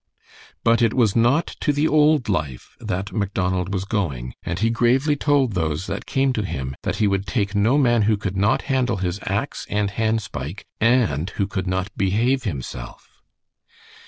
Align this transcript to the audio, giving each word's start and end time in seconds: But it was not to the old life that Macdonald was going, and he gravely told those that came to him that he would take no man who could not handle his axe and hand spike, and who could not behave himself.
But 0.63 0.81
it 0.81 0.95
was 0.95 1.15
not 1.15 1.45
to 1.59 1.71
the 1.71 1.87
old 1.87 2.27
life 2.27 2.75
that 2.79 3.13
Macdonald 3.13 3.71
was 3.71 3.85
going, 3.85 4.33
and 4.41 4.57
he 4.57 4.71
gravely 4.71 5.15
told 5.15 5.53
those 5.53 5.85
that 5.85 6.07
came 6.07 6.33
to 6.33 6.41
him 6.43 6.75
that 6.81 6.95
he 6.95 7.05
would 7.05 7.27
take 7.27 7.53
no 7.53 7.77
man 7.77 8.01
who 8.09 8.17
could 8.17 8.35
not 8.35 8.63
handle 8.63 8.97
his 8.97 9.19
axe 9.27 9.67
and 9.69 9.91
hand 9.91 10.23
spike, 10.23 10.65
and 10.79 11.29
who 11.37 11.45
could 11.45 11.67
not 11.67 11.95
behave 11.95 12.45
himself. 12.45 13.21